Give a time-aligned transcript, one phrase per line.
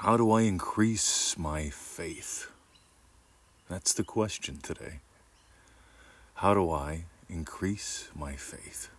[0.00, 2.50] How do I increase my faith?
[3.70, 5.00] That's the question today.
[6.34, 8.90] How do I increase my faith?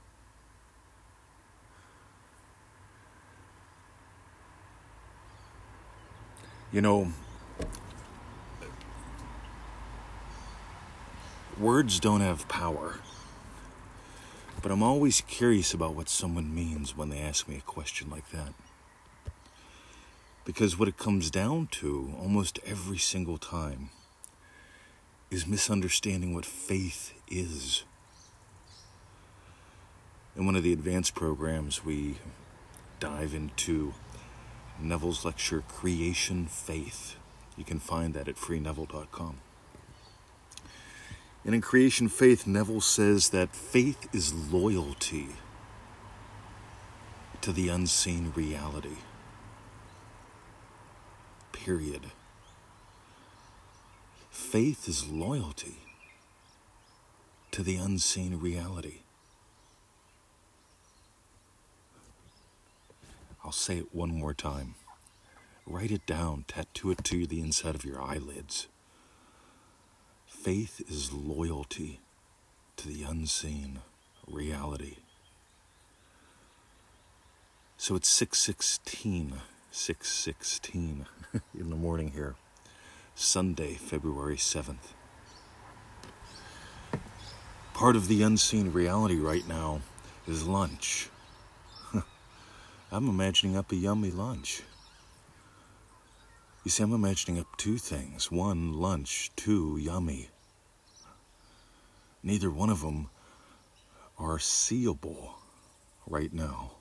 [6.72, 7.14] You know,
[11.60, 12.96] words don't have power,
[14.64, 18.32] but I'm always curious about what someone means when they ask me a question like
[18.32, 18.54] that.
[20.48, 23.90] Because what it comes down to almost every single time
[25.30, 27.84] is misunderstanding what faith is.
[30.38, 32.20] In one of the advanced programs, we
[33.02, 33.94] dive into
[34.80, 37.18] Neville's lecture, Creation Faith.
[37.58, 39.40] You can find that at freeneville.com.
[41.44, 45.28] And in Creation Faith, Neville says that faith is loyalty
[47.42, 49.00] to the unseen reality
[51.66, 52.12] period.
[54.30, 55.78] Faith is loyalty
[57.52, 59.00] to the unseen reality.
[63.44, 64.76] I'll say it one more time.
[65.66, 68.68] Write it down, tattoo it to the inside of your eyelids.
[70.28, 72.00] Faith is loyalty
[72.78, 73.80] to the unseen
[74.28, 74.98] reality.
[77.78, 81.06] So it's 616 6:16
[81.58, 82.36] in the morning here.
[83.16, 84.94] Sunday, February 7th.
[87.74, 89.82] Part of the unseen reality right now
[90.28, 91.10] is lunch.
[92.92, 94.64] I'm imagining up a yummy lunch.
[96.64, 98.32] You see, I'm imagining up two things.
[98.32, 99.32] One, lunch.
[99.36, 100.30] Two, yummy.
[102.24, 103.10] Neither one of them
[104.18, 105.36] are seeable
[106.06, 106.72] right now.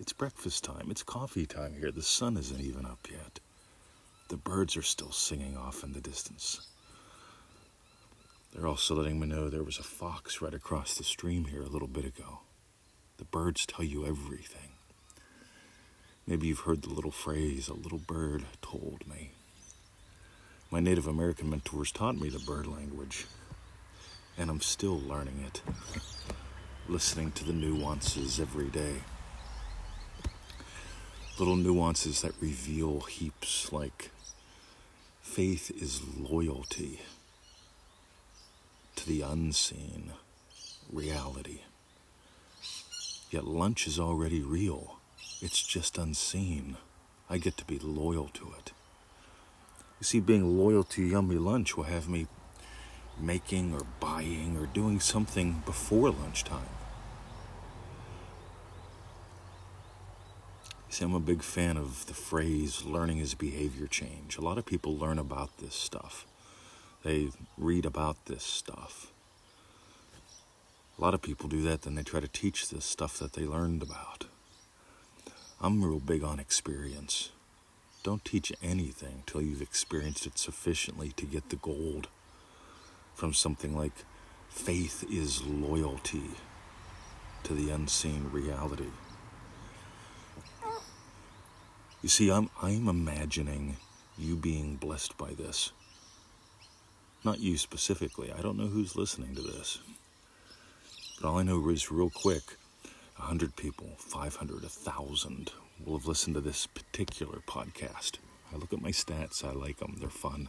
[0.00, 0.88] It's breakfast time.
[0.90, 1.92] It's coffee time here.
[1.92, 3.38] The sun isn't even up yet.
[4.28, 6.66] The birds are still singing off in the distance.
[8.52, 11.68] They're also letting me know there was a fox right across the stream here a
[11.68, 12.40] little bit ago.
[13.18, 14.70] The birds tell you everything.
[16.26, 19.30] Maybe you've heard the little phrase, a little bird told me.
[20.70, 23.26] My Native American mentors taught me the bird language,
[24.36, 25.62] and I'm still learning it,
[26.88, 29.02] listening to the nuances every day
[31.38, 34.10] little nuances that reveal heaps like
[35.36, 36.98] faith is loyalty
[38.94, 40.12] to the unseen
[40.90, 41.60] reality.
[43.30, 44.96] Yet lunch is already real,
[45.42, 46.78] it's just unseen.
[47.28, 48.72] I get to be loyal to it.
[50.00, 52.28] You see, being loyal to Yummy Lunch will have me
[53.20, 56.75] making or buying or doing something before lunchtime.
[60.88, 64.38] See, I'm a big fan of the phrase learning is behavior change.
[64.38, 66.26] A lot of people learn about this stuff,
[67.02, 69.12] they read about this stuff.
[70.98, 73.44] A lot of people do that, then they try to teach this stuff that they
[73.44, 74.26] learned about.
[75.60, 77.30] I'm real big on experience.
[78.02, 82.08] Don't teach anything till you've experienced it sufficiently to get the gold
[83.14, 84.04] from something like
[84.48, 86.30] faith is loyalty
[87.42, 88.90] to the unseen reality.
[92.06, 93.78] You see, I'm, I'm imagining
[94.16, 95.72] you being blessed by this.
[97.24, 98.30] Not you specifically.
[98.30, 99.80] I don't know who's listening to this.
[101.20, 102.44] But all I know is, real quick,
[103.16, 105.50] 100 people, 500, 1,000
[105.84, 108.18] will have listened to this particular podcast.
[108.54, 110.48] I look at my stats, I like them, they're fun.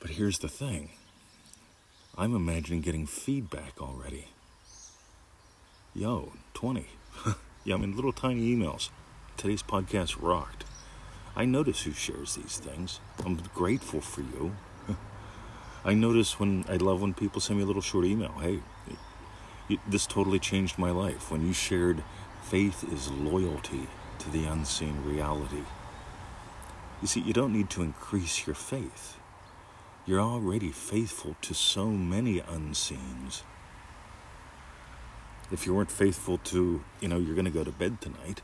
[0.00, 0.90] But here's the thing
[2.18, 4.26] I'm imagining getting feedback already.
[5.94, 6.88] Yo, 20.
[7.64, 8.90] yeah, I mean, little tiny emails.
[9.36, 10.64] Today's podcast rocked.
[11.36, 13.00] I notice who shares these things.
[13.26, 14.56] I'm grateful for you.
[15.84, 18.32] I notice when I love when people send me a little short email.
[18.40, 18.60] Hey,
[19.86, 21.30] this totally changed my life.
[21.30, 22.02] When you shared,
[22.42, 23.88] faith is loyalty
[24.20, 25.64] to the unseen reality.
[27.02, 29.18] You see, you don't need to increase your faith.
[30.06, 33.42] You're already faithful to so many unseens.
[35.50, 38.40] If you weren't faithful to, you know, you're going to go to bed tonight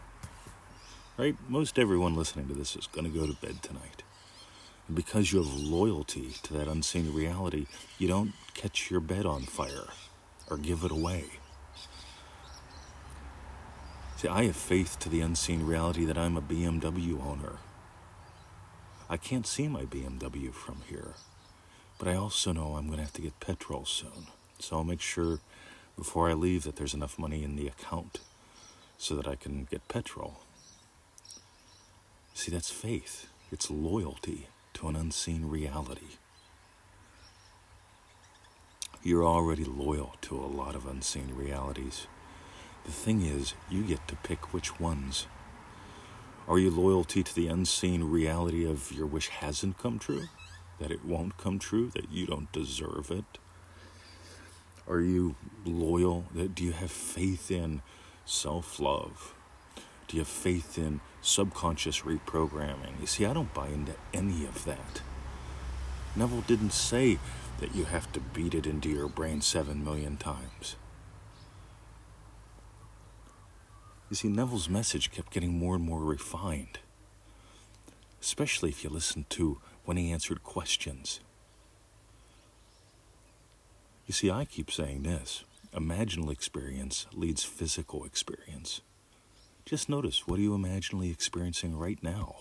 [1.20, 1.37] right?
[1.50, 4.02] Most everyone listening to this is going to go to bed tonight.
[4.88, 7.67] And because you have loyalty to that unseen reality,
[7.99, 9.88] you don't catch your bed on fire
[10.50, 11.25] or give it away.
[14.17, 17.58] See, I have faith to the unseen reality that I'm a BMW owner.
[19.11, 21.12] I can't see my BMW from here,
[21.99, 24.28] but I also know I'm going to have to get petrol soon.
[24.58, 25.40] So I'll make sure
[25.99, 28.20] before I leave that there's enough money in the account
[28.96, 30.40] so that I can get petrol.
[32.41, 33.29] See, that's faith.
[33.53, 36.17] It's loyalty to an unseen reality.
[39.03, 42.07] You're already loyal to a lot of unseen realities.
[42.87, 45.27] The thing is, you get to pick which ones.
[46.49, 50.29] Are you loyalty to the unseen reality of your wish hasn't come true?
[50.79, 51.91] That it won't come true?
[51.91, 53.37] That you don't deserve it?
[54.89, 55.35] Are you
[55.67, 56.25] loyal?
[56.35, 57.83] Do you have faith in
[58.25, 59.35] self love?
[60.11, 62.99] Do you have faith in subconscious reprogramming?
[62.99, 65.03] You see, I don't buy into any of that.
[66.17, 67.21] Neville didn't say
[67.61, 70.75] that you have to beat it into your brain seven million times.
[74.09, 76.81] You see, Neville's message kept getting more and more refined,
[78.21, 81.21] especially if you listened to when he answered questions.
[84.09, 88.81] You see, I keep saying this imaginal experience leads physical experience.
[89.70, 92.38] Just notice what are you imaginally experiencing right now?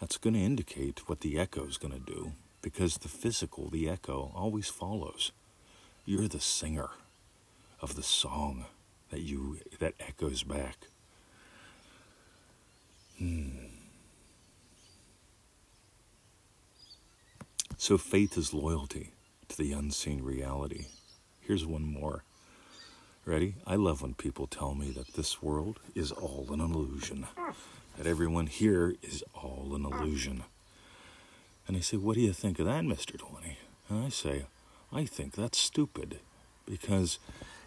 [0.00, 3.88] That's going to indicate what the echo is going to do because the physical, the
[3.88, 5.32] echo, always follows.
[6.06, 6.90] You're the singer
[7.80, 8.66] of the song
[9.10, 10.86] that you that echoes back.
[13.18, 13.48] Hmm.
[17.76, 19.10] So faith is loyalty
[19.48, 20.86] to the unseen reality.
[21.40, 22.22] Here's one more.
[23.24, 23.54] Ready?
[23.68, 27.28] I love when people tell me that this world is all an illusion,
[27.96, 30.42] that everyone here is all an illusion.
[31.68, 33.16] And they say, What do you think of that, Mr.
[33.16, 33.58] 20?
[33.88, 34.46] And I say,
[34.92, 36.18] I think that's stupid
[36.66, 37.20] because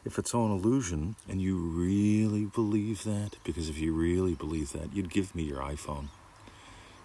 [0.04, 4.74] if it's all an illusion and you really believe that, because if you really believe
[4.74, 6.10] that, you'd give me your iPhone,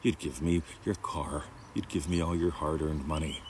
[0.02, 3.42] you'd give me your car, you'd give me all your hard earned money.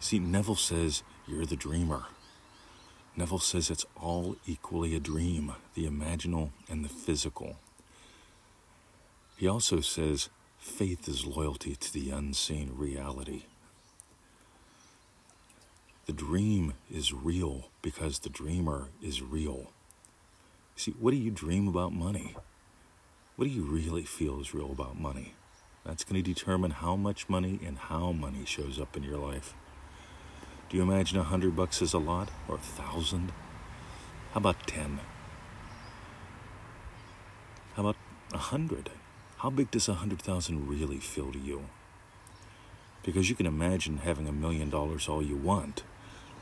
[0.00, 2.04] See, Neville says you're the dreamer.
[3.18, 7.56] Neville says it's all equally a dream the imaginal and the physical.
[9.36, 10.28] He also says
[10.60, 13.42] faith is loyalty to the unseen reality.
[16.06, 19.72] The dream is real because the dreamer is real.
[20.76, 22.36] See, what do you dream about money?
[23.34, 25.34] What do you really feel is real about money?
[25.84, 29.54] That's going to determine how much money and how money shows up in your life.
[30.68, 33.32] Do you imagine a hundred bucks is a lot or a thousand?
[34.32, 35.00] How about ten?
[37.74, 37.96] How about
[38.34, 38.90] a hundred?
[39.38, 41.64] How big does a hundred thousand really feel to you?
[43.02, 45.84] Because you can imagine having a million dollars all you want,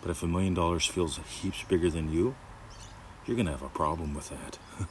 [0.02, 2.34] but if a million dollars feels heaps bigger than you,
[3.26, 4.58] you're going to have a problem with that.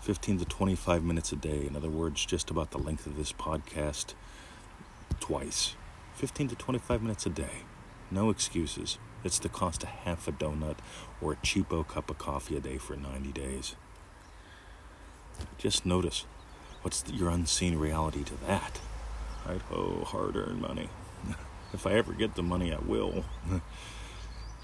[0.00, 1.68] 15 to 25 minutes a day.
[1.68, 4.14] In other words, just about the length of this podcast
[5.20, 5.76] twice.
[6.16, 7.62] 15 to 25 minutes a day.
[8.10, 8.98] No excuses.
[9.22, 10.78] It's the cost of half a donut
[11.20, 13.76] or a cheapo cup of coffee a day for 90 days.
[15.58, 16.26] Just notice
[16.82, 18.80] what's your unseen reality to that?
[19.46, 19.62] Right?
[19.70, 20.88] Oh, hard earned money.
[21.72, 23.24] if I ever get the money, I will.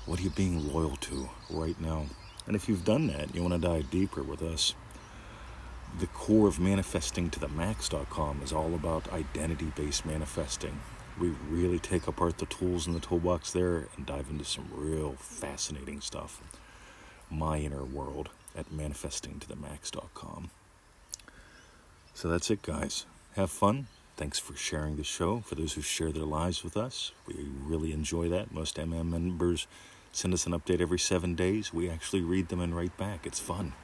[0.06, 2.06] what are you being loyal to right now?
[2.46, 4.74] And if you've done that, you want to dive deeper with us.
[5.98, 10.80] The core of manifesting to the max.com is all about identity based manifesting
[11.18, 15.14] we really take apart the tools in the toolbox there and dive into some real
[15.18, 16.40] fascinating stuff.
[17.30, 20.50] My inner world at manifestingtothemax.com.
[22.14, 23.06] So that's it, guys.
[23.34, 23.86] Have fun.
[24.18, 25.42] Thanks for sharing the show.
[25.42, 28.52] For those who share their lives with us, we really enjoy that.
[28.52, 29.68] Most MM members
[30.10, 31.72] send us an update every seven days.
[31.72, 33.26] We actually read them and write back.
[33.26, 33.74] It's fun.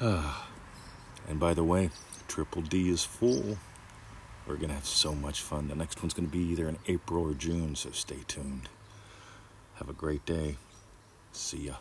[0.00, 1.90] and by the way,
[2.26, 3.56] Triple D is full.
[4.48, 5.68] We're going to have so much fun.
[5.68, 8.68] The next one's going to be either in April or June, so stay tuned.
[9.76, 10.56] Have a great day.
[11.30, 11.74] See ya.